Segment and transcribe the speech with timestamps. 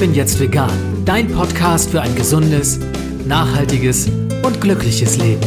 [0.00, 1.04] bin jetzt vegan.
[1.04, 2.80] Dein Podcast für ein gesundes,
[3.26, 4.08] nachhaltiges
[4.42, 5.42] und glückliches Leben.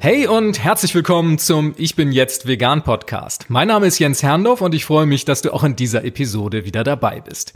[0.00, 3.44] Hey und herzlich willkommen zum Ich bin jetzt vegan Podcast.
[3.46, 6.64] Mein Name ist Jens Herndorf und ich freue mich, dass du auch in dieser Episode
[6.64, 7.52] wieder dabei bist.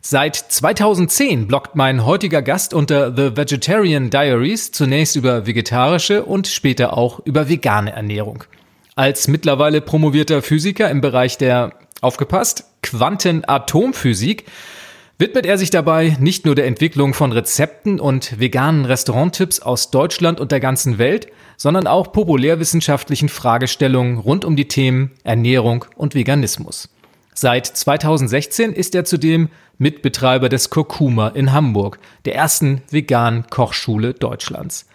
[0.00, 6.96] Seit 2010 bloggt mein heutiger Gast unter The Vegetarian Diaries zunächst über vegetarische und später
[6.96, 8.44] auch über vegane Ernährung.
[8.96, 14.44] Als mittlerweile promovierter Physiker im Bereich der, aufgepasst, Quantenatomphysik,
[15.18, 20.38] widmet er sich dabei nicht nur der Entwicklung von Rezepten und veganen Restauranttipps aus Deutschland
[20.40, 21.26] und der ganzen Welt,
[21.56, 26.88] sondern auch populärwissenschaftlichen Fragestellungen rund um die Themen Ernährung und Veganismus.
[27.34, 34.86] Seit 2016 ist er zudem Mitbetreiber des Kurkuma in Hamburg, der ersten veganen Kochschule Deutschlands.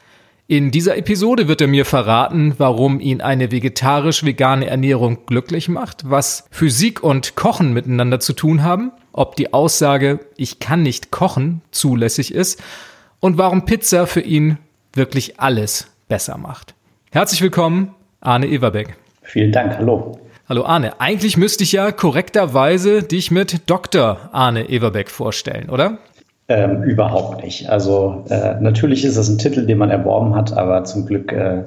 [0.52, 6.48] In dieser Episode wird er mir verraten, warum ihn eine vegetarisch-vegane Ernährung glücklich macht, was
[6.50, 12.34] Physik und Kochen miteinander zu tun haben, ob die Aussage ich kann nicht kochen zulässig
[12.34, 12.64] ist
[13.20, 14.58] und warum Pizza für ihn
[14.92, 16.74] wirklich alles besser macht.
[17.12, 18.98] Herzlich willkommen, Arne Everbeck.
[19.22, 20.20] Vielen Dank, hallo.
[20.50, 24.32] Hallo Arne, eigentlich müsste ich ja korrekterweise dich mit Dr.
[24.32, 26.00] Arne Everbeck vorstellen, oder?
[26.52, 27.70] Ähm, überhaupt nicht.
[27.70, 31.64] Also äh, natürlich ist das ein Titel, den man erworben hat, aber zum Glück äh,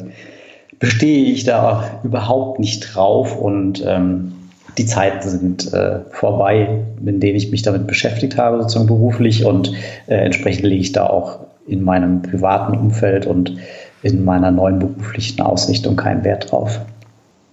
[0.81, 4.33] bestehe ich da überhaupt nicht drauf und ähm,
[4.77, 9.73] die Zeiten sind äh, vorbei, in denen ich mich damit beschäftigt habe, sozusagen beruflich und
[10.09, 11.39] äh, entsprechend lege ich da auch
[11.69, 13.55] in meinem privaten Umfeld und
[14.03, 16.81] in meiner neuen beruflichen Ausrichtung keinen Wert drauf.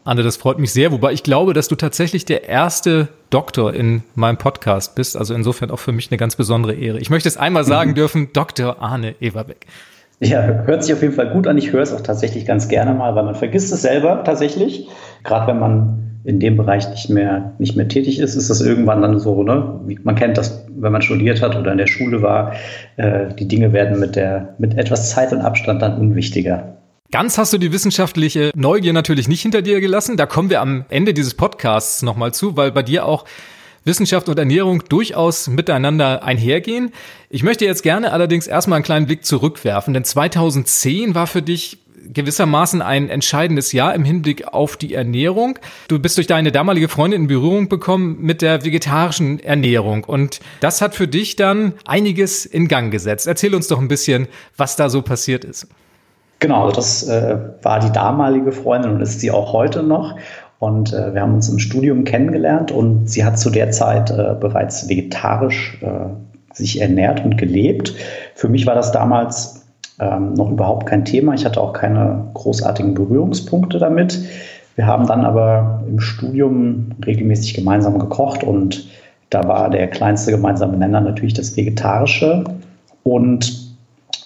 [0.09, 4.02] Anne, das freut mich sehr, wobei ich glaube, dass du tatsächlich der erste Doktor in
[4.16, 5.16] meinem Podcast bist.
[5.16, 6.97] Also insofern auch für mich eine ganz besondere Ehre.
[6.97, 7.95] Ich möchte es einmal sagen mhm.
[8.01, 8.81] dürfen, Dr.
[8.81, 9.67] Arne Everbeck.
[10.19, 11.59] Ja, hört sich auf jeden Fall gut an.
[11.59, 14.88] Ich höre es auch tatsächlich ganz gerne mal, weil man vergisst es selber tatsächlich.
[15.23, 19.03] Gerade wenn man in dem Bereich nicht mehr, nicht mehr tätig ist, ist das irgendwann
[19.03, 19.79] dann so, ne?
[20.01, 22.53] Man kennt das, wenn man studiert hat oder in der Schule war,
[22.97, 26.78] äh, die Dinge werden mit der, mit etwas Zeit und Abstand dann unwichtiger.
[27.12, 30.16] Ganz hast du die wissenschaftliche Neugier natürlich nicht hinter dir gelassen.
[30.16, 33.25] Da kommen wir am Ende dieses Podcasts nochmal zu, weil bei dir auch
[33.84, 36.92] Wissenschaft und Ernährung durchaus miteinander einhergehen.
[37.31, 41.80] Ich möchte jetzt gerne allerdings erstmal einen kleinen Blick zurückwerfen, denn 2010 war für dich
[42.14, 45.58] gewissermaßen ein entscheidendes Jahr im Hinblick auf die Ernährung.
[45.88, 50.80] Du bist durch deine damalige Freundin in Berührung bekommen mit der vegetarischen Ernährung und das
[50.80, 53.26] hat für dich dann einiges in Gang gesetzt.
[53.26, 54.28] Erzähl uns doch ein bisschen,
[54.58, 55.68] was da so passiert ist.
[56.39, 60.16] Genau, das äh, war die damalige Freundin und ist sie auch heute noch.
[60.59, 64.35] Und äh, wir haben uns im Studium kennengelernt und sie hat zu der Zeit äh,
[64.39, 67.94] bereits vegetarisch äh, sich ernährt und gelebt.
[68.35, 69.66] Für mich war das damals
[69.99, 71.33] ähm, noch überhaupt kein Thema.
[71.33, 74.19] Ich hatte auch keine großartigen Berührungspunkte damit.
[74.75, 78.88] Wir haben dann aber im Studium regelmäßig gemeinsam gekocht und
[79.29, 82.45] da war der kleinste gemeinsame Nenner natürlich das Vegetarische.
[83.03, 83.59] Und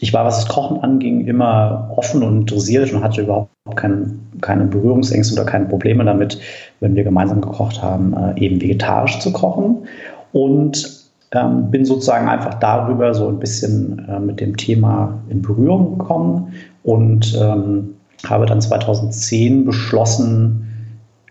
[0.04, 4.66] ich war, was das Kochen anging, immer offen und interessiert und hatte überhaupt kein, keine
[4.66, 6.38] Berührungsängste oder keine Probleme damit,
[6.82, 9.88] wenn wir gemeinsam gekocht haben, äh, eben vegetarisch zu kochen.
[10.34, 15.98] Und ähm, bin sozusagen einfach darüber so ein bisschen äh, mit dem Thema in Berührung
[15.98, 16.54] gekommen
[16.84, 17.96] und ähm,
[18.28, 20.68] habe dann 2010 beschlossen,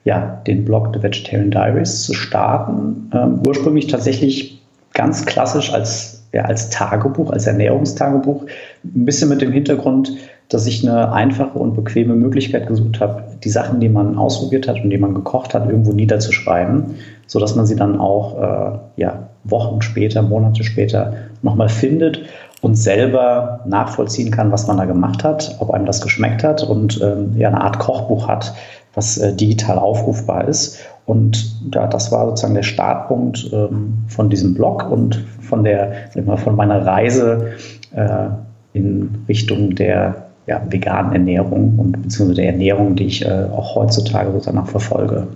[0.04, 3.10] ja, den Blog The Vegetarian Diaries zu starten.
[3.12, 4.62] Ähm, ursprünglich tatsächlich
[4.94, 10.16] ganz klassisch als ja, als Tagebuch, als Ernährungstagebuch, ein bisschen mit dem Hintergrund,
[10.48, 14.82] dass ich eine einfache und bequeme Möglichkeit gesucht habe, die Sachen, die man ausprobiert hat
[14.82, 19.80] und die man gekocht hat, irgendwo niederzuschreiben, sodass man sie dann auch äh, ja, Wochen
[19.80, 22.22] später, Monate später nochmal findet
[22.60, 27.00] und selber nachvollziehen kann, was man da gemacht hat, ob einem das geschmeckt hat und
[27.02, 28.54] ähm, ja, eine Art Kochbuch hat,
[28.94, 30.78] was äh, digital aufrufbar ist.
[31.06, 36.56] Und ja, das war sozusagen der Startpunkt ähm, von diesem Blog und von der, von
[36.56, 37.52] meiner Reise
[37.94, 38.28] äh,
[38.72, 44.32] in Richtung der ja, veganen Ernährung und beziehungsweise der Ernährung, die ich äh, auch heutzutage
[44.32, 45.28] sozusagen verfolge.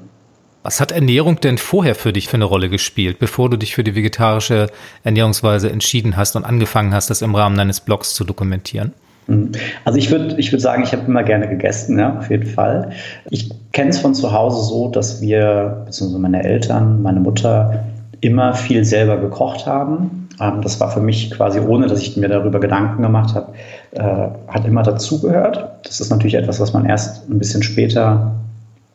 [0.63, 3.85] Was hat Ernährung denn vorher für dich für eine Rolle gespielt, bevor du dich für
[3.85, 4.67] die vegetarische
[5.05, 8.93] Ernährungsweise entschieden hast und angefangen hast, das im Rahmen deines Blogs zu dokumentieren?
[9.26, 9.52] Mhm.
[9.84, 12.90] Also ich würde ich würd sagen, ich habe immer gerne gegessen, ja, auf jeden Fall.
[13.31, 17.84] Ich kenne es von zu Hause so, dass wir, beziehungsweise meine Eltern, meine Mutter,
[18.20, 20.28] immer viel selber gekocht haben.
[20.40, 23.52] Ähm, das war für mich quasi, ohne dass ich mir darüber Gedanken gemacht habe,
[23.93, 25.70] äh, hat immer dazugehört.
[25.84, 28.32] Das ist natürlich etwas, was man erst ein bisschen später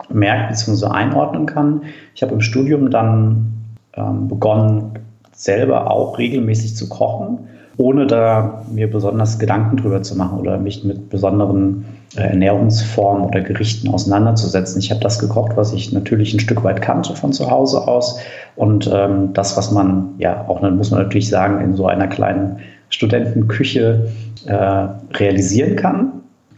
[0.09, 0.87] merkt bzw.
[0.87, 1.83] einordnen kann.
[2.15, 3.53] Ich habe im Studium dann
[3.93, 4.93] ähm, begonnen,
[5.33, 7.47] selber auch regelmäßig zu kochen
[7.81, 11.85] ohne da mir besonders Gedanken drüber zu machen oder mich mit besonderen
[12.15, 14.79] äh, Ernährungsformen oder Gerichten auseinanderzusetzen.
[14.79, 18.19] Ich habe das gekocht, was ich natürlich ein Stück weit kannte von zu Hause aus
[18.55, 22.07] und ähm, das, was man ja auch, dann muss man natürlich sagen, in so einer
[22.07, 22.57] kleinen
[22.89, 24.07] Studentenküche
[24.45, 24.87] äh,
[25.17, 26.11] realisieren kann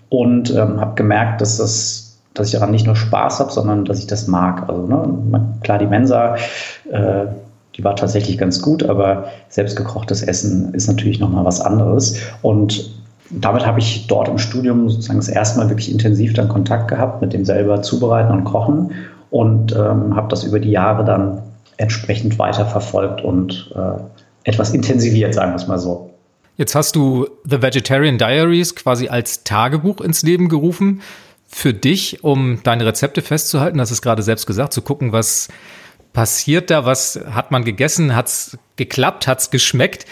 [0.09, 2.03] und ähm, habe gemerkt, dass das
[2.33, 4.67] dass ich daran nicht nur Spaß habe, sondern dass ich das mag.
[4.67, 6.35] Also ne, klar, die Mensa,
[6.89, 7.25] äh,
[7.75, 12.19] die war tatsächlich ganz gut, aber selbstgekochtes Essen ist natürlich nochmal was anderes.
[12.41, 12.91] Und
[13.29, 17.21] damit habe ich dort im Studium sozusagen das erste Mal wirklich intensiv dann Kontakt gehabt
[17.21, 18.91] mit dem selber Zubereiten und Kochen
[19.31, 21.41] und ähm, habe das über die Jahre dann
[21.77, 26.11] entsprechend weiterverfolgt und äh, etwas intensiviert, sagen wir es mal so.
[26.55, 31.01] Jetzt hast du The Vegetarian Diaries quasi als Tagebuch ins Leben gerufen
[31.47, 33.79] für dich, um deine Rezepte festzuhalten.
[33.79, 35.49] Das ist gerade selbst gesagt, zu gucken, was
[36.13, 40.05] passiert da, was hat man gegessen, hat es geklappt, hat es geschmeckt.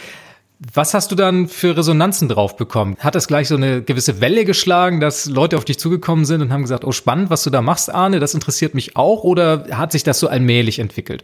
[0.73, 2.95] Was hast du dann für Resonanzen drauf bekommen?
[2.99, 6.53] Hat es gleich so eine gewisse Welle geschlagen, dass Leute auf dich zugekommen sind und
[6.53, 9.91] haben gesagt, oh spannend, was du da machst, Arne, das interessiert mich auch oder hat
[9.91, 11.23] sich das so allmählich entwickelt?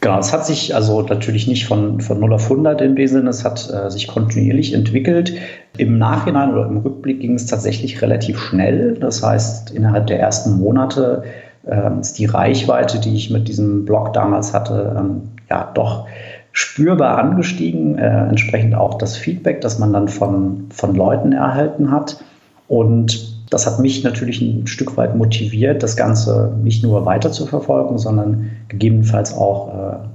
[0.00, 3.44] Genau, es hat sich also natürlich nicht von, von 0 auf 100 in dem es
[3.44, 5.32] hat äh, sich kontinuierlich entwickelt.
[5.76, 8.96] Im Nachhinein oder im Rückblick ging es tatsächlich relativ schnell.
[9.00, 11.24] Das heißt, innerhalb der ersten Monate
[12.00, 16.06] ist die Reichweite, die ich mit diesem Blog damals hatte, ähm, ja doch
[16.52, 22.22] spürbar angestiegen, äh, entsprechend auch das Feedback, das man dann von, von Leuten erhalten hat.
[22.66, 27.46] Und das hat mich natürlich ein Stück weit motiviert, das Ganze nicht nur weiter zu
[27.46, 29.68] verfolgen, sondern gegebenenfalls auch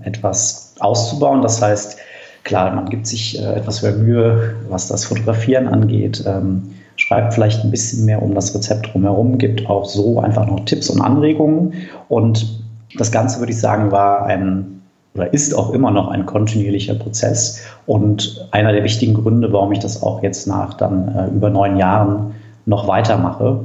[0.03, 1.41] äh, etwas auszubauen.
[1.41, 1.97] Das heißt,
[2.43, 7.63] klar, man gibt sich äh, etwas mehr Mühe, was das Fotografieren angeht, ähm, schreibt vielleicht
[7.63, 11.73] ein bisschen mehr um das Rezept drumherum, gibt auch so einfach noch Tipps und Anregungen.
[12.07, 12.63] Und
[12.97, 14.81] das Ganze, würde ich sagen, war ein
[15.13, 19.79] oder ist auch immer noch ein kontinuierlicher Prozess und einer der wichtigen Gründe, warum ich
[19.79, 22.33] das auch jetzt nach dann äh, über neun Jahren
[22.65, 23.59] noch weitermache.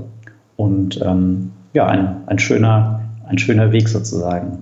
[0.56, 4.58] Und ähm, ja, ein, ein, schöner, ein schöner Weg sozusagen.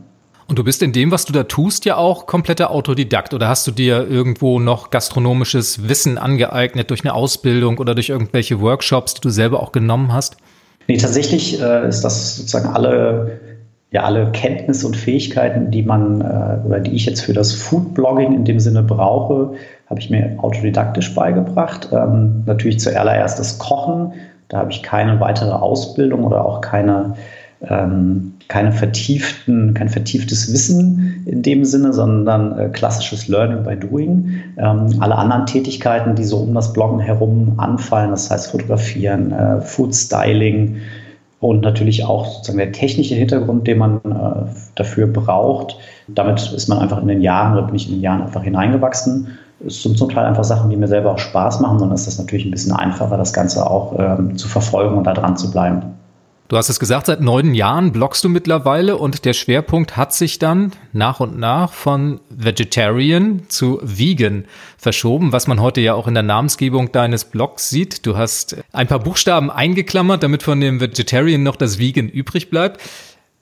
[0.48, 3.34] Und du bist in dem, was du da tust, ja auch kompletter Autodidakt.
[3.34, 8.60] Oder hast du dir irgendwo noch gastronomisches Wissen angeeignet durch eine Ausbildung oder durch irgendwelche
[8.60, 10.36] Workshops, die du selber auch genommen hast?
[10.86, 13.40] Nee, tatsächlich äh, ist das sozusagen alle,
[13.90, 18.32] ja, alle Kenntnisse und Fähigkeiten, die man äh, oder die ich jetzt für das Foodblogging
[18.32, 19.54] in dem Sinne brauche,
[19.90, 21.88] habe ich mir autodidaktisch beigebracht.
[21.92, 24.12] Ähm, natürlich zuallererst das Kochen.
[24.48, 27.16] Da habe ich keine weitere Ausbildung oder auch keine
[27.68, 34.40] ähm, keine vertieften, kein vertieftes Wissen in dem Sinne, sondern äh, klassisches Learning by Doing.
[34.56, 39.60] Ähm, alle anderen Tätigkeiten, die so um das Bloggen herum anfallen, das heißt Fotografieren, äh,
[39.60, 40.76] Food Styling
[41.40, 45.76] und natürlich auch sozusagen der technische Hintergrund, den man äh, dafür braucht.
[46.08, 49.38] Damit ist man einfach in den Jahren oder bin ich in den Jahren einfach hineingewachsen.
[49.66, 52.18] Es sind zum Teil einfach Sachen, die mir selber auch Spaß machen, sondern es ist
[52.18, 55.82] natürlich ein bisschen einfacher, das Ganze auch ähm, zu verfolgen und da dran zu bleiben.
[56.48, 60.38] Du hast es gesagt, seit neun Jahren bloggst du mittlerweile und der Schwerpunkt hat sich
[60.38, 64.44] dann nach und nach von Vegetarian zu Vegan
[64.78, 68.06] verschoben, was man heute ja auch in der Namensgebung deines Blogs sieht.
[68.06, 72.80] Du hast ein paar Buchstaben eingeklammert, damit von dem Vegetarian noch das Vegan übrig bleibt.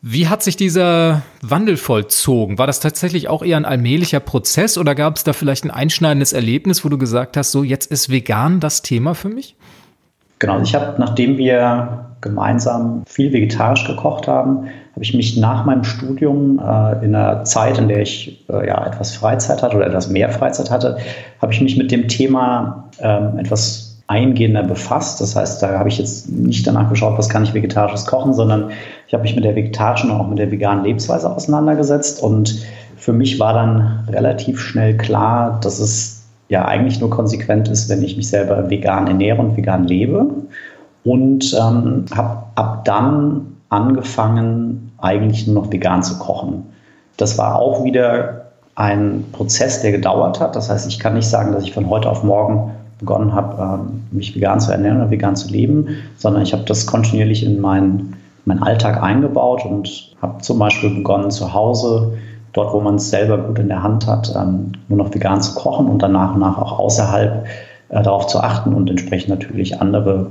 [0.01, 2.57] Wie hat sich dieser Wandel vollzogen?
[2.57, 6.33] War das tatsächlich auch eher ein allmählicher Prozess oder gab es da vielleicht ein einschneidendes
[6.33, 9.57] Erlebnis, wo du gesagt hast, so jetzt ist vegan das Thema für mich?
[10.39, 15.85] Genau, ich habe, nachdem wir gemeinsam viel vegetarisch gekocht haben, habe ich mich nach meinem
[15.85, 20.09] Studium äh, in einer Zeit, in der ich äh, ja etwas Freizeit hatte oder etwas
[20.09, 20.97] mehr Freizeit hatte,
[21.41, 25.21] habe ich mich mit dem Thema ähm, etwas eingehender befasst.
[25.21, 28.71] Das heißt, da habe ich jetzt nicht danach geschaut, was kann ich vegetarisches kochen, sondern
[29.07, 32.65] ich habe mich mit der vegetarischen und auch mit der veganen Lebensweise auseinandergesetzt und
[32.97, 38.03] für mich war dann relativ schnell klar, dass es ja eigentlich nur konsequent ist, wenn
[38.03, 40.27] ich mich selber vegan ernähre und vegan lebe.
[41.05, 46.65] Und ähm, habe ab dann angefangen, eigentlich nur noch vegan zu kochen.
[47.17, 48.45] Das war auch wieder
[48.75, 50.57] ein Prozess, der gedauert hat.
[50.57, 54.03] Das heißt, ich kann nicht sagen, dass ich von heute auf morgen begonnen habe, ähm,
[54.11, 58.17] mich vegan zu ernähren oder vegan zu leben, sondern ich habe das kontinuierlich in meinen,
[58.47, 62.17] meinen Alltag eingebaut und habe zum Beispiel begonnen, zu Hause
[62.53, 65.55] dort, wo man es selber gut in der Hand hat, ähm, nur noch vegan zu
[65.55, 67.45] kochen und dann nach und nach auch außerhalb
[67.91, 70.31] äh, darauf zu achten und entsprechend natürlich andere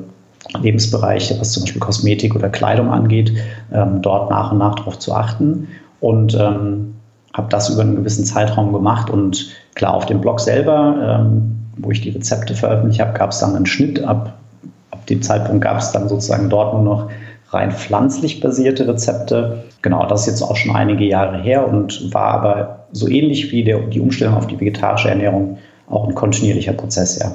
[0.59, 3.33] Lebensbereiche, was zum Beispiel Kosmetik oder Kleidung angeht,
[3.73, 5.67] ähm, dort nach und nach darauf zu achten.
[6.00, 6.95] Und ähm,
[7.33, 9.09] habe das über einen gewissen Zeitraum gemacht.
[9.09, 13.39] Und klar, auf dem Blog selber, ähm, wo ich die Rezepte veröffentlicht habe, gab es
[13.39, 14.03] dann einen Schnitt.
[14.03, 14.38] Ab,
[14.91, 17.09] ab dem Zeitpunkt gab es dann sozusagen dort nur noch
[17.50, 19.63] rein pflanzlich basierte Rezepte.
[19.81, 23.63] Genau, das ist jetzt auch schon einige Jahre her und war aber so ähnlich wie
[23.63, 25.57] der, die Umstellung auf die vegetarische Ernährung
[25.89, 27.33] auch ein kontinuierlicher Prozess, ja.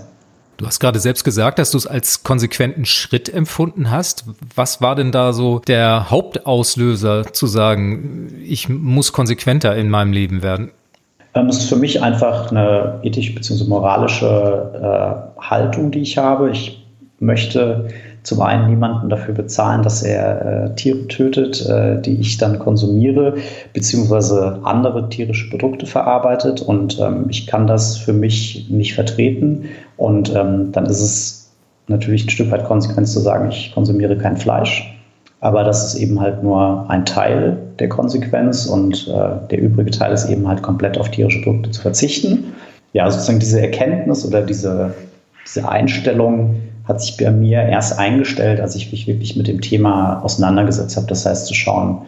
[0.59, 4.25] Du hast gerade selbst gesagt, dass du es als konsequenten Schritt empfunden hast.
[4.57, 10.43] Was war denn da so der Hauptauslöser zu sagen, ich muss konsequenter in meinem Leben
[10.43, 10.73] werden?
[11.35, 13.69] Ähm, es ist für mich einfach eine ethisch bzw.
[13.69, 16.51] moralische äh, Haltung, die ich habe.
[16.51, 16.85] Ich
[17.21, 17.89] möchte
[18.25, 23.37] zum einen niemanden dafür bezahlen, dass er äh, Tiere tötet, äh, die ich dann konsumiere,
[23.73, 26.61] beziehungsweise andere tierische Produkte verarbeitet.
[26.61, 29.67] Und ähm, ich kann das für mich nicht vertreten.
[29.99, 31.51] Und ähm, dann ist es
[31.89, 34.95] natürlich ein Stück weit konsequent zu sagen, ich konsumiere kein Fleisch.
[35.41, 40.13] Aber das ist eben halt nur ein Teil der Konsequenz und äh, der übrige Teil
[40.13, 42.55] ist eben halt komplett auf tierische Produkte zu verzichten.
[42.93, 44.95] Ja, sozusagen diese Erkenntnis oder diese,
[45.45, 46.57] diese Einstellung,
[46.89, 51.07] hat sich bei mir erst eingestellt, als ich mich wirklich mit dem Thema auseinandergesetzt habe.
[51.07, 51.99] Das heißt, zu schauen,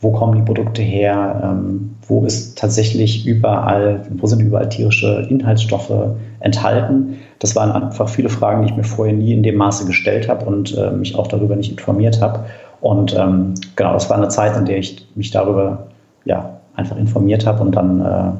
[0.00, 6.16] wo kommen die Produkte her, ähm, wo ist tatsächlich überall, wo sind überall tierische Inhaltsstoffe
[6.40, 7.18] enthalten.
[7.42, 10.44] Das waren einfach viele Fragen, die ich mir vorher nie in dem Maße gestellt habe
[10.46, 12.44] und äh, mich auch darüber nicht informiert habe.
[12.80, 15.88] Und ähm, genau, das war eine Zeit, in der ich mich darüber
[16.24, 18.30] ja, einfach informiert habe und dann äh,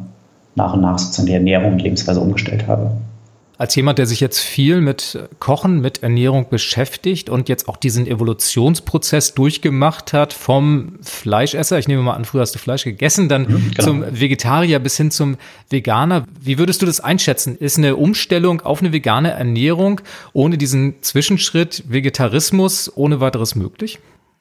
[0.55, 2.93] nach und nach sozusagen die Ernährung und Lebensweise umgestellt habe.
[3.63, 8.09] Als jemand, der sich jetzt viel mit Kochen, mit Ernährung beschäftigt und jetzt auch diesen
[8.09, 13.43] Evolutionsprozess durchgemacht hat vom Fleischesser, ich nehme mal an, früher hast du Fleisch gegessen, dann
[13.43, 13.85] mhm, genau.
[13.85, 15.37] zum Vegetarier bis hin zum
[15.71, 16.25] Veganer.
[16.41, 17.57] Wie würdest du das einschätzen?
[17.57, 20.01] Ist eine Umstellung auf eine vegane Ernährung
[20.33, 24.01] ohne diesen Zwischenschritt Vegetarismus ohne weiteres möglich?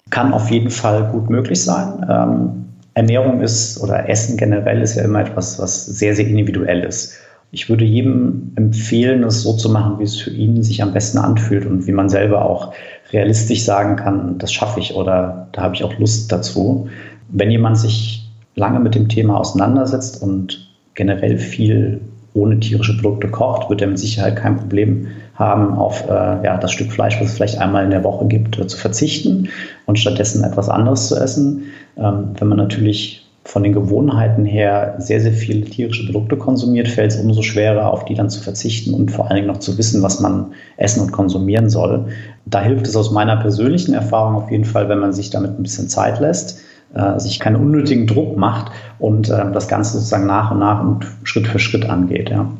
[0.09, 2.03] Kann auf jeden Fall gut möglich sein.
[2.09, 7.19] Ähm, Ernährung ist oder Essen generell ist ja immer etwas, was sehr, sehr individuell ist.
[7.53, 11.17] Ich würde jedem empfehlen, es so zu machen, wie es für ihn sich am besten
[11.17, 12.73] anfühlt und wie man selber auch
[13.11, 16.87] realistisch sagen kann, das schaffe ich oder da habe ich auch Lust dazu.
[17.29, 21.99] Wenn jemand sich lange mit dem Thema auseinandersetzt und generell viel
[22.33, 26.71] ohne tierische Produkte kocht, wird er mit Sicherheit kein Problem haben, auf äh, ja, das
[26.71, 29.49] Stück Fleisch, was es vielleicht einmal in der Woche gibt, äh, zu verzichten
[29.85, 31.63] und stattdessen etwas anderes zu essen.
[31.97, 37.11] Ähm, wenn man natürlich von den Gewohnheiten her sehr, sehr viele tierische Produkte konsumiert, fällt
[37.11, 40.03] es umso schwerer, auf die dann zu verzichten und vor allen Dingen noch zu wissen,
[40.03, 42.05] was man essen und konsumieren soll.
[42.45, 45.63] Da hilft es aus meiner persönlichen Erfahrung auf jeden Fall, wenn man sich damit ein
[45.63, 46.61] bisschen Zeit lässt,
[46.93, 51.07] äh, sich keinen unnötigen Druck macht und äh, das Ganze sozusagen nach und nach und
[51.23, 52.29] Schritt für Schritt angeht.
[52.29, 52.51] Ja.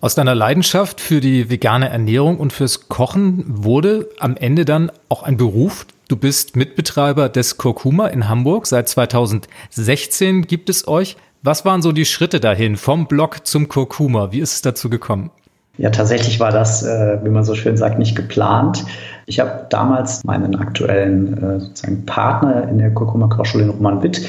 [0.00, 5.22] Aus deiner Leidenschaft für die vegane Ernährung und fürs Kochen wurde am Ende dann auch
[5.22, 8.66] ein Beruf, Du bist Mitbetreiber des Kurkuma in Hamburg.
[8.66, 11.16] Seit 2016 gibt es euch.
[11.42, 14.30] Was waren so die Schritte dahin vom Blog zum Kurkuma?
[14.30, 15.30] Wie ist es dazu gekommen?
[15.76, 18.84] Ja, tatsächlich war das, äh, wie man so schön sagt, nicht geplant.
[19.26, 24.24] Ich habe damals meinen aktuellen äh, sozusagen Partner in der Kurkuma Kochschule Roman Witt,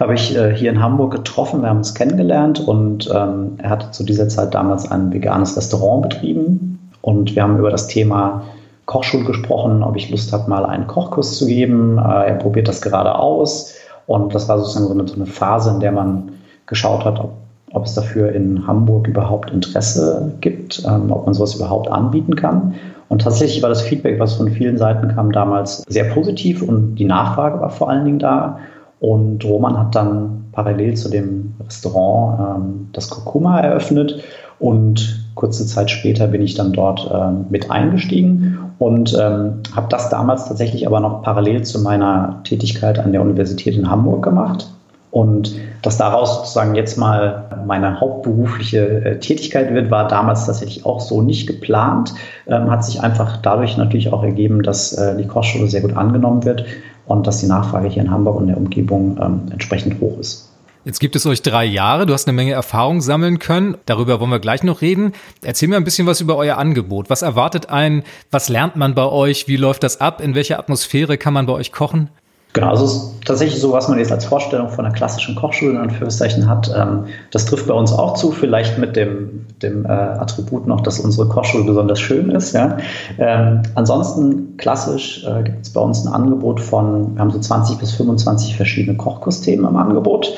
[0.00, 1.62] habe ich äh, hier in Hamburg getroffen.
[1.62, 6.02] Wir haben uns kennengelernt und ähm, er hatte zu dieser Zeit damals ein veganes Restaurant
[6.02, 8.42] betrieben und wir haben über das Thema
[8.86, 11.98] Kochschule gesprochen, ob ich Lust habe, mal einen Kochkurs zu geben.
[11.98, 13.74] Er probiert das gerade aus.
[14.06, 16.32] Und das war sozusagen so eine, so eine Phase, in der man
[16.64, 17.32] geschaut hat, ob,
[17.72, 22.74] ob, es dafür in Hamburg überhaupt Interesse gibt, ähm, ob man sowas überhaupt anbieten kann.
[23.08, 27.06] Und tatsächlich war das Feedback, was von vielen Seiten kam, damals sehr positiv und die
[27.06, 28.58] Nachfrage war vor allen Dingen da.
[29.00, 34.22] Und Roman hat dann parallel zu dem Restaurant ähm, das Kurkuma eröffnet
[34.58, 40.08] und kurze Zeit später bin ich dann dort ähm, mit eingestiegen und ähm, habe das
[40.08, 44.68] damals tatsächlich aber noch parallel zu meiner Tätigkeit an der Universität in Hamburg gemacht.
[45.10, 51.00] Und dass daraus sozusagen jetzt mal meine hauptberufliche äh, Tätigkeit wird, war damals tatsächlich auch
[51.00, 52.14] so nicht geplant.
[52.46, 56.44] Ähm, hat sich einfach dadurch natürlich auch ergeben, dass äh, die Kochschule sehr gut angenommen
[56.44, 56.66] wird
[57.06, 60.48] und dass die Nachfrage hier in Hamburg und der Umgebung ähm, entsprechend hoch ist.
[60.84, 64.30] Jetzt gibt es euch drei Jahre, du hast eine Menge Erfahrung sammeln können, darüber wollen
[64.30, 65.12] wir gleich noch reden.
[65.42, 67.10] Erzähl mir ein bisschen was über euer Angebot.
[67.10, 68.04] Was erwartet einen?
[68.30, 69.48] Was lernt man bei euch?
[69.48, 70.20] Wie läuft das ab?
[70.22, 72.08] In welcher Atmosphäre kann man bei euch kochen?
[72.54, 75.72] Genau, also es ist tatsächlich so, was man jetzt als Vorstellung von einer klassischen Kochschule
[75.72, 76.72] in Anführungszeichen hat.
[76.74, 80.98] Ähm, das trifft bei uns auch zu, vielleicht mit dem, dem äh, Attribut noch, dass
[80.98, 82.54] unsere Kochschule besonders schön ist.
[82.54, 82.78] Ja.
[83.18, 87.78] Ähm, ansonsten klassisch äh, gibt es bei uns ein Angebot von, wir haben so 20
[87.78, 90.32] bis 25 verschiedene Kochkursthemen im Angebot.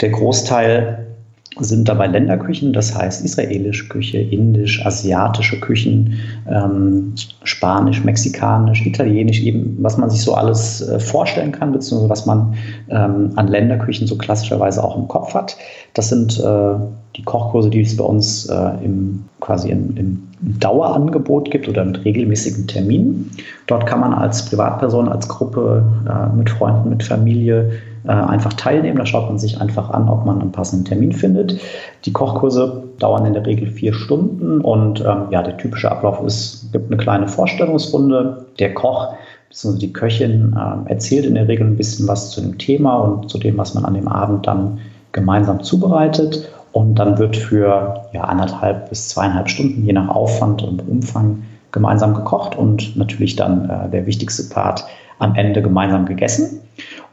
[0.00, 1.11] Der Großteil
[1.60, 6.14] sind dabei Länderküchen, das heißt israelische Küche, indisch, asiatische Küchen,
[6.48, 12.26] ähm, spanisch, mexikanisch, italienisch, eben was man sich so alles äh, vorstellen kann, beziehungsweise was
[12.26, 12.54] man
[12.88, 15.56] ähm, an Länderküchen so klassischerweise auch im Kopf hat.
[15.94, 16.74] Das sind äh,
[17.16, 22.04] die Kochkurse, die es bei uns äh, im, quasi im, im Dauerangebot gibt oder mit
[22.04, 23.30] regelmäßigen Terminen.
[23.66, 27.70] Dort kann man als Privatperson, als Gruppe, äh, mit Freunden, mit Familie
[28.10, 28.98] einfach teilnehmen.
[28.98, 31.60] Da schaut man sich einfach an, ob man einen passenden Termin findet.
[32.04, 36.72] Die Kochkurse dauern in der Regel vier Stunden und ähm, ja, der typische Ablauf ist,
[36.72, 38.46] gibt eine kleine Vorstellungsrunde.
[38.58, 39.14] Der Koch
[39.48, 39.78] bzw.
[39.78, 43.38] die Köchin äh, erzählt in der Regel ein bisschen was zu dem Thema und zu
[43.38, 44.78] dem, was man an dem Abend dann
[45.12, 46.48] gemeinsam zubereitet.
[46.72, 52.14] Und dann wird für ja, anderthalb bis zweieinhalb Stunden, je nach Aufwand und Umfang, gemeinsam
[52.14, 54.84] gekocht und natürlich dann äh, der wichtigste Part
[55.18, 56.60] am Ende gemeinsam gegessen.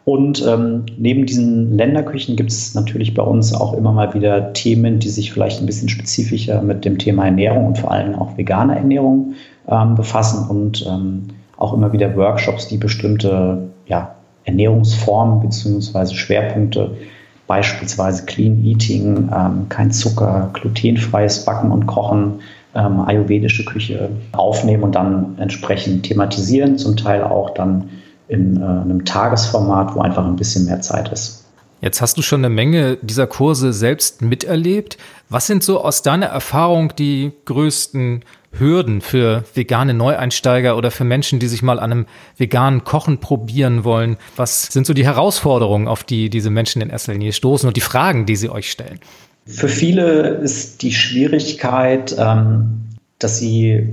[0.09, 4.97] Und ähm, neben diesen Länderküchen gibt es natürlich bei uns auch immer mal wieder Themen,
[4.97, 8.75] die sich vielleicht ein bisschen spezifischer mit dem Thema Ernährung und vor allem auch veganer
[8.75, 9.35] Ernährung
[9.67, 16.15] ähm, befassen und ähm, auch immer wieder Workshops, die bestimmte ja, Ernährungsformen bzw.
[16.15, 16.89] Schwerpunkte
[17.45, 22.39] beispielsweise Clean Eating, ähm, kein Zucker, glutenfreies Backen und Kochen,
[22.73, 27.89] ähm, ayurvedische Küche aufnehmen und dann entsprechend thematisieren, zum Teil auch dann
[28.29, 31.45] in äh, einem Tagesformat, wo einfach ein bisschen mehr Zeit ist.
[31.81, 34.97] Jetzt hast du schon eine Menge dieser Kurse selbst miterlebt.
[35.29, 41.39] Was sind so aus deiner Erfahrung die größten Hürden für vegane Neueinsteiger oder für Menschen,
[41.39, 42.05] die sich mal an einem
[42.37, 44.17] veganen Kochen probieren wollen?
[44.35, 47.81] Was sind so die Herausforderungen, auf die diese Menschen in erster Linie stoßen und die
[47.81, 48.99] Fragen, die sie euch stellen?
[49.45, 52.81] Für viele ist die Schwierigkeit, ähm,
[53.19, 53.87] dass sie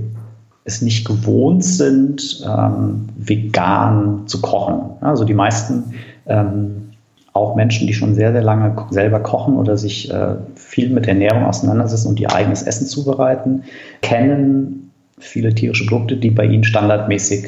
[0.67, 4.81] es nicht gewohnt sind, ähm, vegan zu kochen.
[5.01, 5.93] Also die meisten
[6.27, 6.89] ähm,
[7.31, 11.45] auch Menschen, die schon sehr, sehr lange selber kochen oder sich äh, viel mit Ernährung
[11.45, 13.63] auseinandersetzen und ihr eigenes Essen zubereiten,
[14.01, 17.45] kennen viele tierische Produkte, die bei ihnen standardmäßig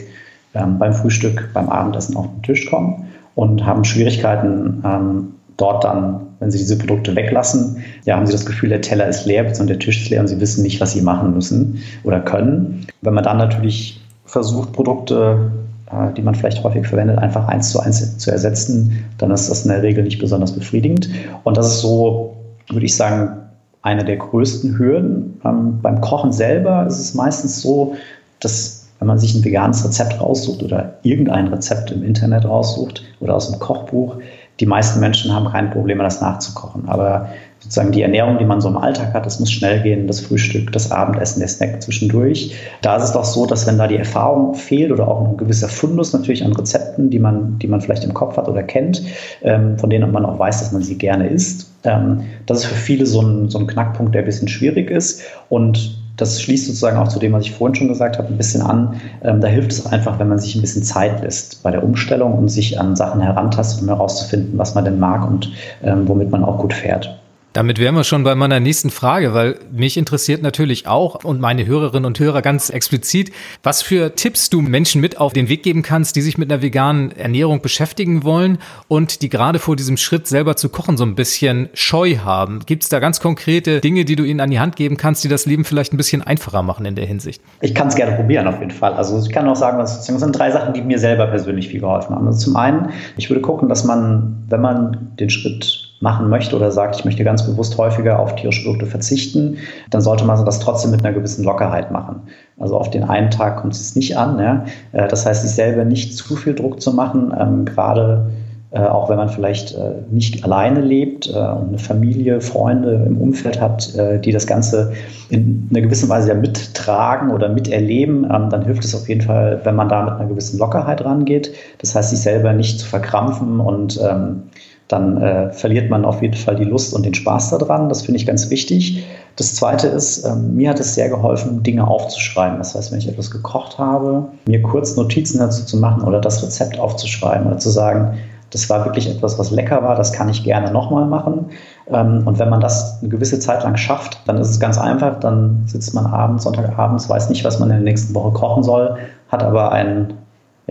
[0.53, 6.21] ähm, beim Frühstück, beim Abendessen auf den Tisch kommen und haben Schwierigkeiten, ähm, dort dann,
[6.39, 9.69] wenn sie diese Produkte weglassen, ja, haben sie das Gefühl, der Teller ist leer, und
[9.69, 12.85] der Tisch ist leer und sie wissen nicht, was sie machen müssen oder können.
[13.01, 15.51] Wenn man dann natürlich versucht, Produkte
[15.91, 19.65] äh, die man vielleicht häufig verwendet, einfach eins zu eins zu ersetzen, dann ist das
[19.65, 21.09] in der Regel nicht besonders befriedigend.
[21.43, 22.35] Und das ist so,
[22.69, 23.37] würde ich sagen,
[23.81, 25.39] eine der größten Hürden.
[25.43, 27.95] Ähm, beim Kochen selber ist es meistens so,
[28.39, 33.35] dass wenn man sich ein veganes Rezept raussucht oder irgendein Rezept im Internet raussucht oder
[33.35, 34.17] aus einem Kochbuch,
[34.59, 36.87] die meisten Menschen haben kein Problem, das nachzukochen.
[36.87, 40.21] Aber sozusagen die Ernährung, die man so im Alltag hat, das muss schnell gehen, das
[40.21, 42.55] Frühstück, das Abendessen, der Snack zwischendurch.
[42.81, 45.67] Da ist es doch so, dass wenn da die Erfahrung fehlt oder auch ein gewisser
[45.67, 49.01] Fundus natürlich an Rezepten, die man, die man vielleicht im Kopf hat oder kennt,
[49.43, 52.75] ähm, von denen man auch weiß, dass man sie gerne isst, ähm, das ist für
[52.75, 56.97] viele so ein, so ein Knackpunkt, der ein bisschen schwierig ist und das schließt sozusagen
[56.97, 58.99] auch zu dem, was ich vorhin schon gesagt habe, ein bisschen an.
[59.23, 62.37] Ähm, da hilft es einfach, wenn man sich ein bisschen Zeit lässt bei der Umstellung
[62.37, 65.51] und sich an Sachen herantastet, um herauszufinden, was man denn mag und
[65.83, 67.19] ähm, womit man auch gut fährt.
[67.51, 71.65] Damit wären wir schon bei meiner nächsten Frage, weil mich interessiert natürlich auch und meine
[71.65, 73.31] Hörerinnen und Hörer ganz explizit,
[73.63, 76.61] was für Tipps du Menschen mit auf den Weg geben kannst, die sich mit einer
[76.61, 81.15] veganen Ernährung beschäftigen wollen und die gerade vor diesem Schritt selber zu kochen so ein
[81.15, 82.59] bisschen Scheu haben.
[82.67, 85.27] Gibt es da ganz konkrete Dinge, die du ihnen an die Hand geben kannst, die
[85.27, 87.41] das Leben vielleicht ein bisschen einfacher machen in der Hinsicht?
[87.61, 88.93] Ich kann es gerne probieren auf jeden Fall.
[88.93, 92.15] Also ich kann auch sagen, das sind drei Sachen, die mir selber persönlich viel geholfen
[92.15, 92.27] haben.
[92.27, 96.71] Also zum einen, ich würde gucken, dass man, wenn man den Schritt machen möchte oder
[96.71, 99.57] sagt, ich möchte ganz bewusst häufiger auf tierische Produkte verzichten,
[99.89, 102.21] dann sollte man das trotzdem mit einer gewissen Lockerheit machen.
[102.57, 104.39] Also auf den einen Tag kommt es nicht an.
[104.39, 104.65] Ja?
[104.91, 108.29] Äh, das heißt, sich selber nicht zu viel Druck zu machen, ähm, gerade
[108.71, 113.17] äh, auch wenn man vielleicht äh, nicht alleine lebt äh, und eine Familie, Freunde im
[113.17, 114.93] Umfeld hat, äh, die das Ganze
[115.29, 119.59] in einer gewissen Weise ja mittragen oder miterleben, ähm, dann hilft es auf jeden Fall,
[119.63, 121.51] wenn man da mit einer gewissen Lockerheit rangeht.
[121.79, 124.43] Das heißt, sich selber nicht zu verkrampfen und ähm,
[124.89, 127.89] dann äh, verliert man auf jeden Fall die Lust und den Spaß daran.
[127.89, 129.05] Das finde ich ganz wichtig.
[129.35, 132.57] Das Zweite ist, ähm, mir hat es sehr geholfen, Dinge aufzuschreiben.
[132.57, 136.41] Das heißt, wenn ich etwas gekocht habe, mir kurz Notizen dazu zu machen oder das
[136.41, 138.17] Rezept aufzuschreiben oder zu sagen,
[138.49, 141.45] das war wirklich etwas, was lecker war, das kann ich gerne nochmal machen.
[141.87, 145.19] Ähm, und wenn man das eine gewisse Zeit lang schafft, dann ist es ganz einfach.
[145.19, 148.97] Dann sitzt man abends, Sonntagabends, weiß nicht, was man in der nächsten Woche kochen soll,
[149.27, 150.15] hat aber einen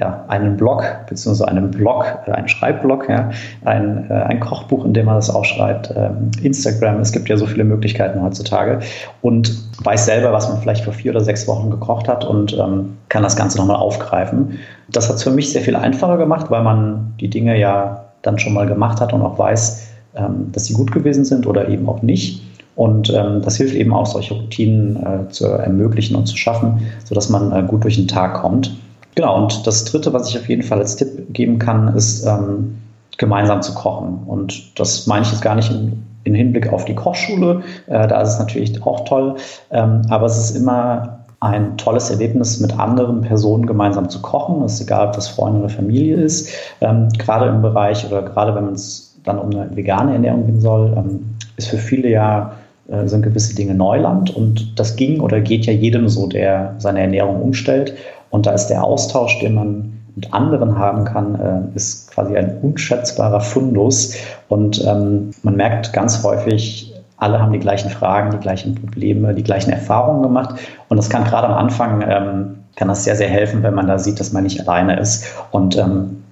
[0.00, 3.30] ja, einen Blog, beziehungsweise einen Blog, äh, einen Schreibblog, ja,
[3.64, 7.46] ein, äh, ein Kochbuch, in dem man das aufschreibt, ähm, Instagram, es gibt ja so
[7.46, 8.80] viele Möglichkeiten heutzutage
[9.22, 12.96] und weiß selber, was man vielleicht vor vier oder sechs Wochen gekocht hat und ähm,
[13.08, 14.58] kann das Ganze nochmal aufgreifen.
[14.90, 18.38] Das hat es für mich sehr viel einfacher gemacht, weil man die Dinge ja dann
[18.38, 21.88] schon mal gemacht hat und auch weiß, ähm, dass sie gut gewesen sind oder eben
[21.88, 22.42] auch nicht.
[22.76, 27.28] Und ähm, das hilft eben auch, solche Routinen äh, zu ermöglichen und zu schaffen, sodass
[27.28, 28.76] man äh, gut durch den Tag kommt.
[29.18, 32.78] Genau, und das Dritte, was ich auf jeden Fall als Tipp geben kann, ist ähm,
[33.16, 34.20] gemeinsam zu kochen.
[34.24, 38.20] Und das meine ich jetzt gar nicht im, im Hinblick auf die Kochschule, äh, da
[38.20, 39.35] ist es natürlich auch toll,
[39.72, 44.62] ähm, aber es ist immer ein tolles Erlebnis, mit anderen Personen gemeinsam zu kochen.
[44.62, 46.50] Es ist egal, ob das Freunde oder Familie ist.
[46.81, 50.94] Ähm, gerade im Bereich oder gerade wenn es dann um eine vegane Ernährung gehen soll,
[50.96, 52.52] ähm, ist für viele ja
[52.88, 57.00] äh, sind gewisse Dinge Neuland und das ging oder geht ja jedem so, der seine
[57.00, 57.94] Ernährung umstellt.
[58.30, 62.58] Und da ist der Austausch, den man mit anderen haben kann, äh, ist quasi ein
[62.62, 64.14] unschätzbarer Fundus.
[64.48, 69.42] Und ähm, man merkt ganz häufig, alle haben die gleichen Fragen, die gleichen Probleme, die
[69.42, 70.58] gleichen Erfahrungen gemacht.
[70.88, 73.98] Und das kann gerade am Anfang, ähm, kann das sehr, sehr helfen, wenn man da
[73.98, 75.24] sieht, dass man nicht alleine ist.
[75.50, 76.22] Und ähm,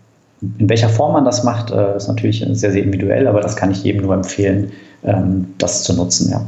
[0.59, 3.70] in welcher Form man das macht, äh, ist natürlich sehr, sehr individuell, aber das kann
[3.70, 4.70] ich jedem nur empfehlen,
[5.04, 6.40] ähm, das zu nutzen, ja.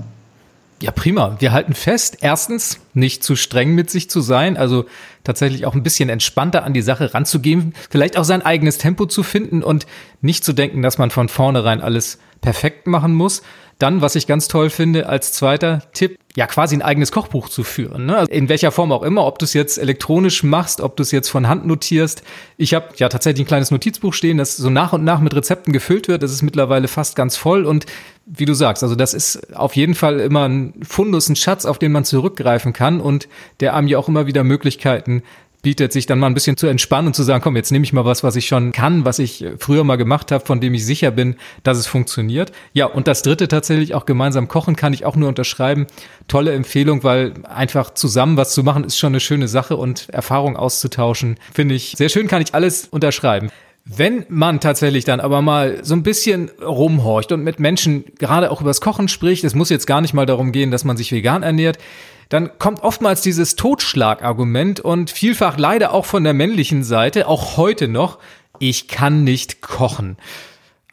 [0.80, 1.36] Ja, prima.
[1.40, 4.84] Wir halten fest, erstens, nicht zu streng mit sich zu sein, also
[5.24, 9.24] tatsächlich auch ein bisschen entspannter an die Sache ranzugehen, vielleicht auch sein eigenes Tempo zu
[9.24, 9.86] finden und
[10.20, 13.42] nicht zu denken, dass man von vornherein alles perfekt machen muss.
[13.78, 17.64] Dann, was ich ganz toll finde, als zweiter Tipp, ja quasi ein eigenes Kochbuch zu
[17.64, 18.06] führen.
[18.06, 18.16] Ne?
[18.16, 21.10] Also in welcher Form auch immer, ob du es jetzt elektronisch machst, ob du es
[21.10, 22.22] jetzt von Hand notierst.
[22.56, 25.72] Ich habe ja tatsächlich ein kleines Notizbuch stehen, das so nach und nach mit Rezepten
[25.72, 26.22] gefüllt wird.
[26.22, 27.86] Das ist mittlerweile fast ganz voll und
[28.26, 31.78] wie du sagst, also das ist auf jeden Fall immer ein Fundus, ein Schatz, auf
[31.78, 33.26] den man zurückgreifen kann und
[33.60, 35.22] der einem ja auch immer wieder Möglichkeiten
[35.62, 37.92] bietet, sich dann mal ein bisschen zu entspannen und zu sagen, komm, jetzt nehme ich
[37.92, 40.86] mal was, was ich schon kann, was ich früher mal gemacht habe, von dem ich
[40.86, 42.52] sicher bin, dass es funktioniert.
[42.72, 45.86] Ja, und das dritte tatsächlich auch gemeinsam kochen kann ich auch nur unterschreiben.
[46.28, 50.56] Tolle Empfehlung, weil einfach zusammen was zu machen ist schon eine schöne Sache und Erfahrung
[50.56, 53.50] auszutauschen, finde ich sehr schön, kann ich alles unterschreiben.
[53.90, 58.60] Wenn man tatsächlich dann aber mal so ein bisschen rumhorcht und mit Menschen gerade auch
[58.60, 61.42] übers Kochen spricht, es muss jetzt gar nicht mal darum gehen, dass man sich vegan
[61.42, 61.78] ernährt,
[62.28, 67.88] dann kommt oftmals dieses Totschlagargument und vielfach leider auch von der männlichen Seite, auch heute
[67.88, 68.18] noch,
[68.58, 70.16] ich kann nicht kochen.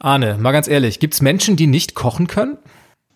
[0.00, 2.58] Arne, mal ganz ehrlich, gibt es Menschen, die nicht kochen können?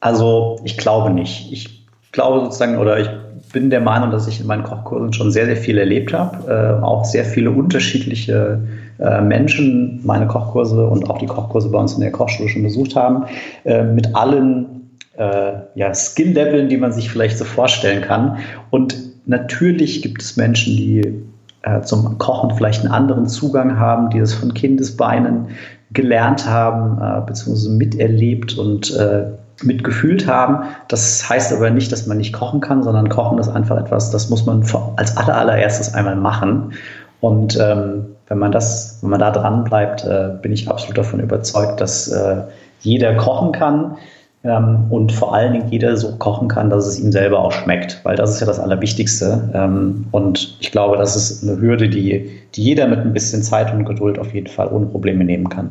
[0.00, 1.52] Also ich glaube nicht.
[1.52, 3.09] Ich glaube sozusagen, oder ich
[3.52, 6.78] bin der Meinung, dass ich in meinen Kochkursen schon sehr, sehr viel erlebt habe.
[6.80, 8.61] Äh, auch sehr viele unterschiedliche
[8.98, 12.96] äh, Menschen meine Kochkurse und auch die Kochkurse bei uns in der Kochschule schon besucht
[12.96, 13.24] haben.
[13.64, 14.80] Äh, mit allen
[15.20, 18.38] äh, ja, Skill-Leveln, die man sich vielleicht so vorstellen kann.
[18.70, 21.22] Und natürlich gibt es Menschen, die
[21.62, 25.48] äh, zum Kochen vielleicht einen anderen Zugang haben, die das von Kindesbeinen
[25.92, 29.26] gelernt haben, äh, beziehungsweise miterlebt und äh,
[29.62, 30.64] mitgefühlt haben.
[30.88, 34.30] Das heißt aber nicht, dass man nicht kochen kann, sondern Kochen ist einfach etwas, das
[34.30, 34.64] muss man
[34.96, 36.72] als allererstes einmal machen.
[37.20, 41.20] Und ähm, wenn man das, wenn man da dran bleibt, äh, bin ich absolut davon
[41.20, 42.37] überzeugt, dass äh,
[42.80, 43.98] jeder kochen kann.
[44.42, 48.00] Ähm, und vor allen Dingen jeder so kochen kann, dass es ihm selber auch schmeckt,
[48.05, 49.50] weil das ist ja das Allerwichtigste.
[49.53, 53.72] Ähm, und ich glaube, das ist eine Hürde, die, die jeder mit ein bisschen Zeit
[53.72, 55.70] und Geduld auf jeden Fall ohne Probleme nehmen kann.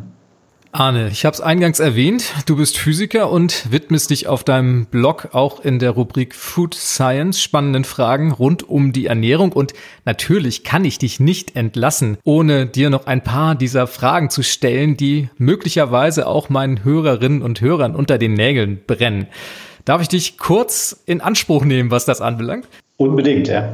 [0.71, 5.29] Arne, ich habe es eingangs erwähnt, du bist Physiker und widmest dich auf deinem Blog
[5.31, 9.51] auch in der Rubrik Food Science spannenden Fragen rund um die Ernährung.
[9.51, 9.73] Und
[10.05, 14.95] natürlich kann ich dich nicht entlassen, ohne dir noch ein paar dieser Fragen zu stellen,
[14.95, 19.25] die möglicherweise auch meinen Hörerinnen und Hörern unter den Nägeln brennen.
[19.85, 22.67] Darf ich dich kurz in Anspruch nehmen, was das anbelangt?
[22.97, 23.73] Unbedingt, ja.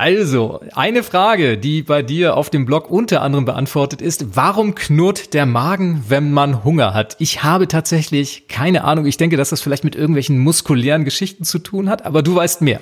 [0.00, 5.34] Also, eine Frage, die bei dir auf dem Blog unter anderem beantwortet ist, warum knurrt
[5.34, 7.16] der Magen, wenn man Hunger hat?
[7.18, 9.04] Ich habe tatsächlich keine Ahnung.
[9.04, 12.62] Ich denke, dass das vielleicht mit irgendwelchen muskulären Geschichten zu tun hat, aber du weißt
[12.62, 12.80] mehr.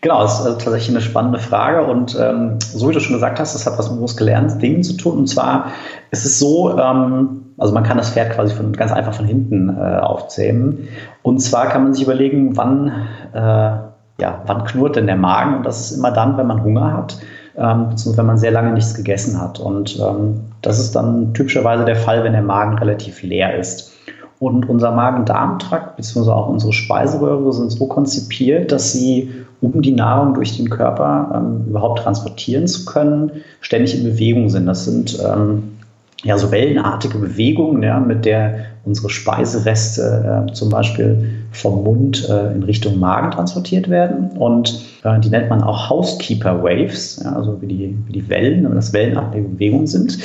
[0.00, 3.38] Genau, das ist also tatsächlich eine spannende Frage und ähm, so wie du schon gesagt
[3.38, 5.18] hast, das hat was mit muskulären Dingen zu tun.
[5.18, 5.72] Und zwar
[6.10, 9.68] ist es so, ähm, also man kann das Pferd quasi von, ganz einfach von hinten
[9.68, 10.88] äh, aufzähmen.
[11.20, 13.85] Und zwar kann man sich überlegen, wann äh,
[14.20, 15.56] ja, wann knurrt denn der Magen?
[15.58, 17.18] Und das ist immer dann, wenn man Hunger hat,
[17.56, 19.60] ähm, beziehungsweise wenn man sehr lange nichts gegessen hat.
[19.60, 23.92] Und ähm, das ist dann typischerweise der Fall, wenn der Magen relativ leer ist.
[24.38, 30.34] Und unser Magen-Darm-Trakt beziehungsweise auch unsere Speiseröhre sind so konzipiert, dass sie, um die Nahrung
[30.34, 34.66] durch den Körper ähm, überhaupt transportieren zu können, ständig in Bewegung sind.
[34.66, 35.76] Das sind ähm,
[36.22, 42.54] ja, so wellenartige Bewegungen, ja, mit der unsere Speisereste äh, zum Beispiel vom Mund äh,
[42.54, 44.30] in Richtung Magen transportiert werden.
[44.38, 48.64] Und äh, die nennt man auch Housekeeper Waves, ja, also wie die, wie die Wellen,
[48.64, 50.18] wenn das wellenartige Bewegungen sind.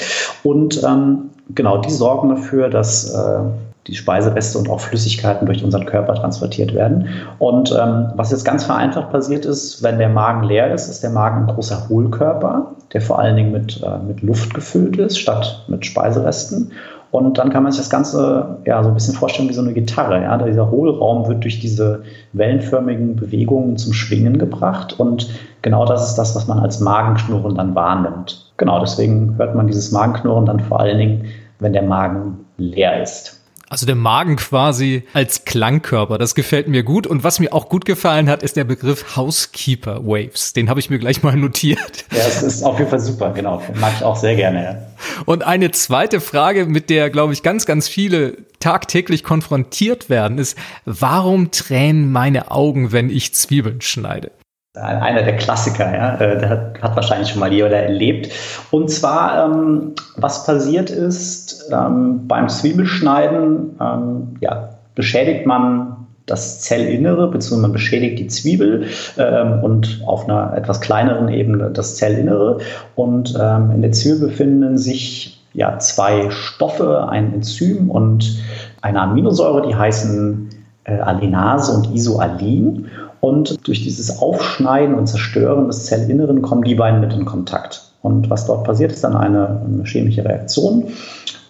[0.43, 3.39] Und ähm, genau, die sorgen dafür, dass äh,
[3.87, 7.09] die Speisereste und auch Flüssigkeiten durch unseren Körper transportiert werden.
[7.39, 11.09] Und ähm, was jetzt ganz vereinfacht passiert ist, wenn der Magen leer ist, ist der
[11.09, 15.65] Magen ein großer Hohlkörper, der vor allen Dingen mit, äh, mit Luft gefüllt ist, statt
[15.67, 16.71] mit Speiseresten.
[17.11, 19.73] Und dann kann man sich das Ganze ja so ein bisschen vorstellen wie so eine
[19.73, 20.21] Gitarre.
[20.21, 20.37] Ja?
[20.37, 24.97] Dieser Hohlraum wird durch diese wellenförmigen Bewegungen zum Schwingen gebracht.
[24.99, 25.29] Und
[25.61, 28.51] genau das ist das, was man als Magenknurren dann wahrnimmt.
[28.57, 31.25] Genau, deswegen hört man dieses Magenknurren dann vor allen Dingen,
[31.59, 33.40] wenn der Magen leer ist.
[33.71, 37.07] Also der Magen quasi als Klangkörper, das gefällt mir gut.
[37.07, 40.51] Und was mir auch gut gefallen hat, ist der Begriff Housekeeper Waves.
[40.51, 42.03] Den habe ich mir gleich mal notiert.
[42.11, 43.63] Ja, das ist auf jeden Fall super, genau.
[43.79, 44.63] Mag ich auch sehr gerne.
[44.63, 44.77] Ja.
[45.25, 50.57] Und eine zweite Frage, mit der, glaube ich, ganz, ganz viele tagtäglich konfrontiert werden, ist,
[50.83, 54.31] warum tränen meine Augen, wenn ich Zwiebeln schneide?
[54.73, 58.31] Einer der Klassiker, ja, äh, der hat, hat wahrscheinlich schon mal jeder erlebt.
[58.71, 67.27] Und zwar, ähm, was passiert ist, ähm, beim Zwiebelschneiden, ähm, ja, beschädigt man das Zellinnere,
[67.29, 72.59] beziehungsweise man beschädigt die Zwiebel ähm, und auf einer etwas kleineren Ebene das Zellinnere.
[72.95, 78.41] Und ähm, in der Zwiebel befinden sich ja zwei Stoffe, ein Enzym und
[78.81, 80.49] eine Aminosäure, die heißen
[80.85, 82.87] äh, Alinase und Isoalin.
[83.21, 87.83] Und durch dieses Aufschneiden und Zerstören des Zellinneren kommen die beiden mit in Kontakt.
[88.01, 90.87] Und was dort passiert, ist dann eine, eine chemische Reaktion.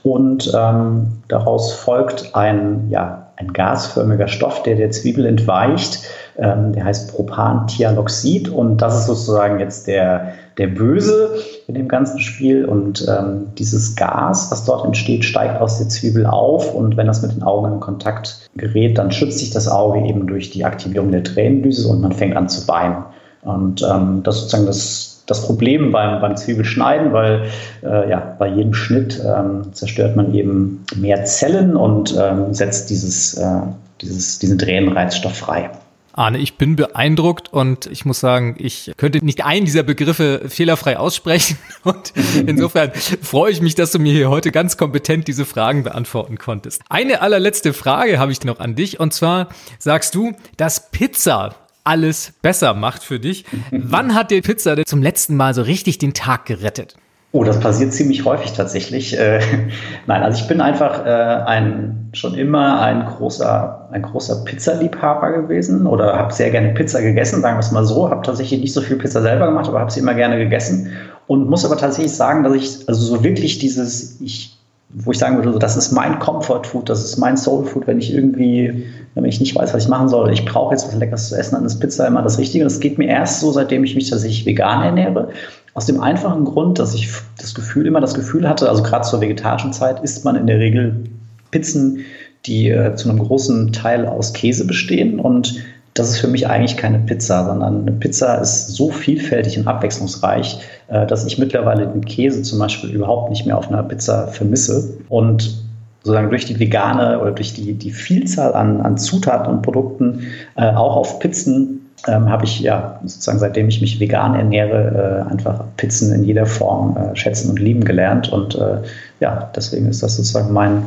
[0.03, 5.99] Und ähm, daraus folgt ein, ja, ein gasförmiger Stoff, der der Zwiebel entweicht.
[6.37, 8.49] Ähm, der heißt Propantialoxid.
[8.49, 11.35] Und das ist sozusagen jetzt der, der Böse
[11.67, 12.65] in dem ganzen Spiel.
[12.65, 16.73] Und ähm, dieses Gas, was dort entsteht, steigt aus der Zwiebel auf.
[16.73, 20.27] Und wenn das mit den Augen in Kontakt gerät, dann schützt sich das Auge eben
[20.27, 23.03] durch die Aktivierung der Tränendüse und man fängt an zu weinen.
[23.43, 27.43] Und ähm, das ist sozusagen das, das Problem beim, beim Zwiebelschneiden, weil
[27.83, 33.35] äh, ja, bei jedem Schnitt ähm, zerstört man eben mehr Zellen und ähm, setzt dieses,
[33.35, 33.61] äh,
[34.01, 35.71] dieses, diesen Tränenreizstoff frei.
[36.13, 40.97] Arne, ich bin beeindruckt und ich muss sagen, ich könnte nicht einen dieser Begriffe fehlerfrei
[40.97, 41.57] aussprechen.
[41.83, 42.13] Und
[42.47, 46.83] insofern freue ich mich, dass du mir hier heute ganz kompetent diese Fragen beantworten konntest.
[46.89, 52.33] Eine allerletzte Frage habe ich noch an dich und zwar sagst du, dass Pizza alles
[52.41, 53.45] besser macht für dich.
[53.71, 56.95] Wann hat dir Pizza denn zum letzten Mal so richtig den Tag gerettet?
[57.33, 59.17] Oh, das passiert ziemlich häufig tatsächlich.
[59.17, 59.39] Äh,
[60.07, 65.87] nein, also ich bin einfach äh, ein schon immer ein großer, ein großer Pizzaliebhaber gewesen
[65.87, 68.09] oder habe sehr gerne Pizza gegessen, sagen wir es mal so.
[68.09, 70.91] Habe tatsächlich nicht so viel Pizza selber gemacht, aber habe sie immer gerne gegessen
[71.27, 74.57] und muss aber tatsächlich sagen, dass ich also so wirklich dieses, ich,
[74.89, 77.87] wo ich sagen würde, so, das ist mein Comfort Food, das ist mein Soul Food,
[77.87, 78.83] wenn ich irgendwie,
[79.15, 81.55] wenn ich nicht weiß, was ich machen soll, ich brauche jetzt was Leckeres zu essen,
[81.55, 82.65] dann ist Pizza immer das Richtige.
[82.65, 85.29] Das geht mir erst so, seitdem ich mich tatsächlich vegan ernähre.
[85.73, 89.21] Aus dem einfachen Grund, dass ich das Gefühl, immer das Gefühl hatte, also gerade zur
[89.21, 91.03] vegetarischen Zeit isst man in der Regel
[91.51, 91.99] Pizzen,
[92.45, 95.19] die äh, zu einem großen Teil aus Käse bestehen.
[95.19, 99.67] Und das ist für mich eigentlich keine Pizza, sondern eine Pizza ist so vielfältig und
[99.67, 104.27] abwechslungsreich, äh, dass ich mittlerweile den Käse zum Beispiel überhaupt nicht mehr auf einer Pizza
[104.27, 104.97] vermisse.
[105.07, 105.61] Und
[106.03, 110.65] sozusagen durch die vegane oder durch die, die Vielzahl an, an Zutaten und Produkten äh,
[110.73, 115.63] auch auf Pizzen ähm, habe ich ja sozusagen seitdem ich mich vegan ernähre, äh, einfach
[115.77, 118.31] Pizzen in jeder Form äh, schätzen und lieben gelernt.
[118.31, 118.77] Und äh,
[119.19, 120.83] ja, deswegen ist das sozusagen mein,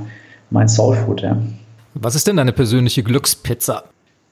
[0.50, 1.22] mein Soul Food.
[1.22, 1.36] Ja.
[1.94, 3.84] Was ist denn deine persönliche Glückspizza?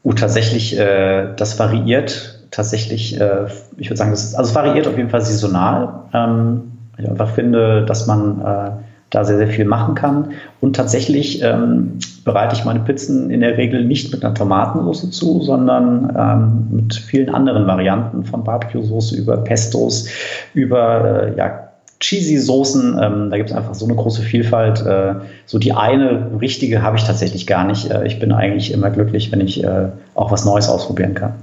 [0.05, 4.87] Uh, tatsächlich, äh, das variiert tatsächlich, äh, ich würde sagen, das ist, also es variiert
[4.87, 6.05] auf jeden Fall saisonal.
[6.13, 8.71] Ähm, ich einfach finde, dass man äh,
[9.13, 10.33] da sehr, sehr viel machen kann.
[10.61, 15.43] Und tatsächlich ähm, bereite ich meine Pizzen in der Regel nicht mit einer Tomatensauce zu,
[15.43, 20.09] sondern ähm, mit vielen anderen Varianten von Barbecue-Soße über Pestos,
[20.55, 21.69] über äh, ja,
[22.01, 22.99] cheesy Soßen.
[23.01, 24.85] Ähm, da gibt es einfach so eine große Vielfalt.
[24.85, 27.91] Äh, so die eine richtige habe ich tatsächlich gar nicht.
[27.91, 31.35] Äh, ich bin eigentlich immer glücklich, wenn ich äh, auch was Neues ausprobieren kann.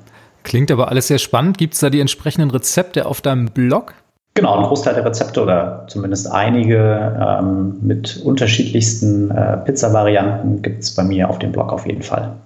[0.44, 1.60] Klingt aber alles sehr spannend.
[1.60, 3.94] Gibt es da die entsprechenden Rezepte auf deinem Blog?
[4.40, 10.96] Genau, ein Großteil der Rezepte oder zumindest einige ähm, mit unterschiedlichsten äh, Pizza-Varianten gibt es
[10.96, 12.38] bei mir auf dem Blog auf jeden Fall.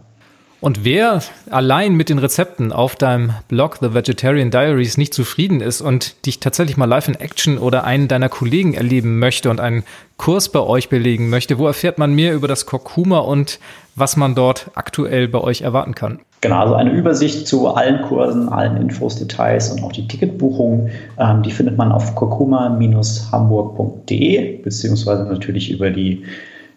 [0.60, 5.82] Und wer allein mit den Rezepten auf deinem Blog The Vegetarian Diaries nicht zufrieden ist
[5.82, 9.84] und dich tatsächlich mal live in Action oder einen deiner Kollegen erleben möchte und einen
[10.18, 13.60] Kurs bei euch belegen möchte, wo erfährt man mehr über das Kurkuma und
[13.94, 16.22] was man dort aktuell bei euch erwarten kann?
[16.44, 21.42] Genau, also eine Übersicht zu allen Kursen, allen Infos, Details und auch die Ticketbuchung, ähm,
[21.42, 26.24] die findet man auf kurkuma-hamburg.de, beziehungsweise natürlich über die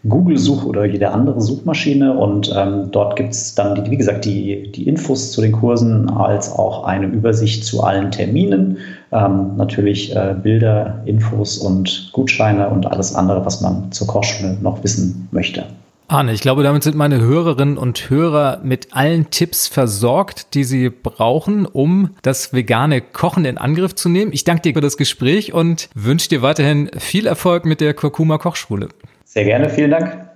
[0.09, 2.16] Google-Suche oder jede andere Suchmaschine.
[2.16, 6.09] Und ähm, dort gibt es dann, die, wie gesagt, die, die Infos zu den Kursen
[6.11, 8.79] als auch eine Übersicht zu allen Terminen.
[9.11, 14.85] Ähm, natürlich äh, Bilder, Infos und Gutscheine und alles andere, was man zur Kochschule noch
[14.85, 15.64] wissen möchte.
[16.08, 20.88] Arne, ich glaube, damit sind meine Hörerinnen und Hörer mit allen Tipps versorgt, die sie
[20.88, 24.32] brauchen, um das vegane Kochen in Angriff zu nehmen.
[24.32, 28.38] Ich danke dir für das Gespräch und wünsche dir weiterhin viel Erfolg mit der Kurkuma
[28.38, 28.88] Kochschule.
[29.24, 30.28] Sehr gerne, vielen Dank.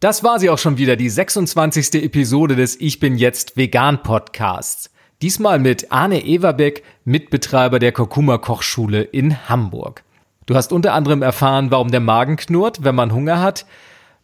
[0.00, 2.02] Das war sie auch schon wieder, die 26.
[2.02, 4.90] Episode des Ich bin jetzt vegan Podcasts.
[5.22, 10.02] Diesmal mit Arne Everbeck, Mitbetreiber der Kurkuma Kochschule in Hamburg.
[10.46, 13.64] Du hast unter anderem erfahren, warum der Magen knurrt, wenn man Hunger hat,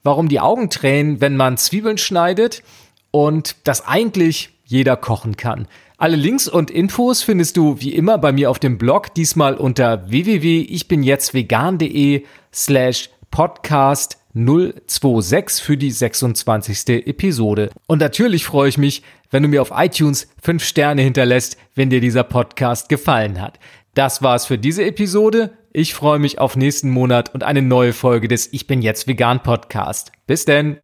[0.09, 2.63] warum die Augen tränen, wenn man Zwiebeln schneidet
[3.11, 5.69] und dass eigentlich jeder kochen kann.
[5.99, 10.09] Alle Links und Infos findest du wie immer bei mir auf dem Blog, diesmal unter
[10.09, 17.07] www.ichbinjetztvegan.de slash podcast 026 für die 26.
[17.07, 17.69] Episode.
[17.87, 22.01] Und natürlich freue ich mich, wenn du mir auf iTunes 5 Sterne hinterlässt, wenn dir
[22.01, 23.59] dieser Podcast gefallen hat.
[23.93, 25.58] Das war's für diese Episode.
[25.73, 29.43] Ich freue mich auf nächsten Monat und eine neue Folge des Ich bin jetzt vegan
[29.43, 30.13] Podcast.
[30.27, 30.79] Bis denn.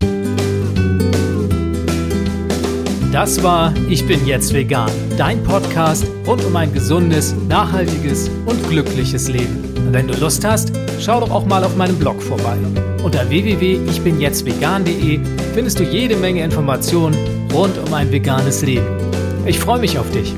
[3.11, 9.29] Das war Ich bin jetzt vegan, dein Podcast rund um ein gesundes, nachhaltiges und glückliches
[9.29, 9.73] Leben.
[9.91, 12.59] Wenn du Lust hast, schau doch auch mal auf meinem Blog vorbei.
[13.03, 15.21] Unter www.ichbinjetztvegan.de
[15.55, 17.17] findest du jede Menge Informationen
[17.55, 18.87] rund um ein veganes Leben.
[19.47, 20.35] Ich freue mich auf dich.